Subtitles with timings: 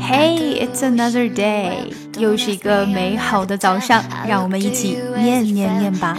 [0.00, 6.16] Hey, it's another day，又是一个美好的早上，让我们一起念念念吧。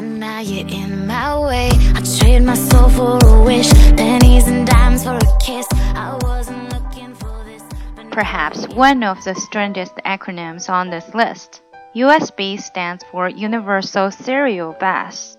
[8.11, 11.61] Perhaps one of the strangest acronyms on this list.
[11.93, 15.37] USB stands for Universal Serial Bus,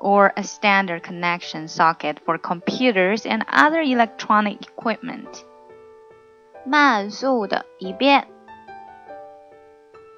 [0.00, 5.44] or a standard connection socket for computers and other electronic equipment.
[6.64, 8.28] 慢速的一遍。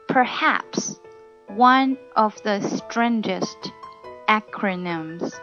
[0.09, 0.99] Perhaps
[1.57, 3.71] one of the strangest
[4.27, 5.35] acronyms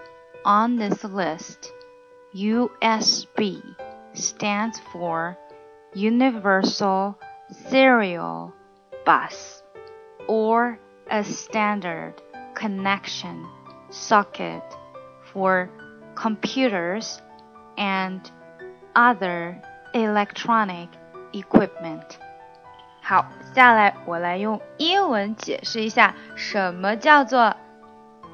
[0.43, 1.71] on this list,
[2.33, 3.61] USB,
[4.13, 5.37] stands for
[5.93, 7.17] Universal
[7.69, 8.53] Serial
[9.05, 9.63] Bus
[10.27, 12.13] or a standard
[12.55, 13.45] connection
[13.89, 14.63] socket
[15.31, 15.69] for
[16.15, 17.21] computers
[17.77, 18.29] and
[18.95, 19.61] other
[19.93, 20.89] electronic
[21.33, 22.03] equipment。
[23.01, 27.55] 好，下来我来用英文解释一下什么叫做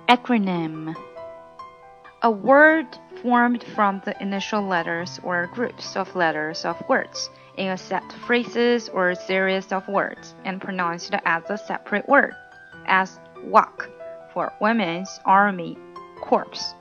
[0.08, 2.88] acronym。A word
[3.22, 8.26] formed from the initial letters or groups of letters of words in a set of
[8.26, 12.34] phrases or series of words and pronounced as a separate word,
[12.88, 13.20] as
[13.52, 13.90] WAC
[14.34, 15.78] for Women's Army
[16.22, 16.76] Corps,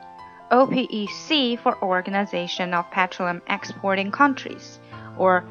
[0.51, 4.79] OPEC for Organization of Petroleum Exporting Countries,
[5.17, 5.45] or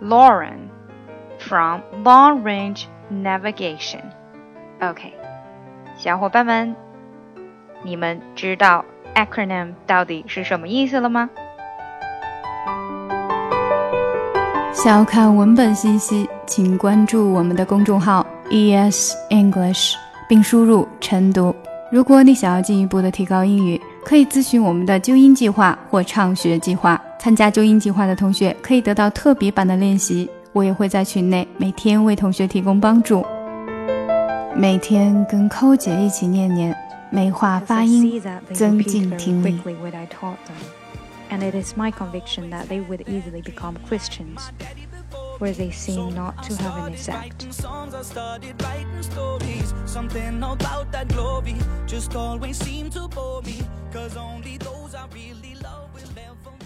[0.00, 0.68] LORAN
[1.38, 4.02] from Long Range Navigation.
[4.80, 5.14] OK，
[5.96, 6.76] 小伙伴们，
[7.82, 8.84] 你们知道
[9.14, 11.30] acronym 到底是什么意思了吗？
[14.72, 19.94] 想要看文本信息，请关注我们的公众号 ES English，
[20.28, 21.56] 并输入晨读。
[21.91, 26.99] 如果你想要进一步的提高英语，可以咨询我们的纠音计划或畅学计划。
[27.19, 33.25] 参加纠音计划的同学可以得到特别版的练习，我也会在群内每天为同学提供帮助。
[34.55, 36.73] 每天跟寇姐一起念念，
[37.09, 38.21] 美化发音，
[38.53, 39.59] 增进听力。
[41.29, 44.49] and it is my conviction that they would easily become Christians,
[45.41, 47.51] where they seem not to have sect.
[49.85, 51.55] Something about that glory
[51.87, 56.60] just always seemed to bore me, cause only those I really love will ever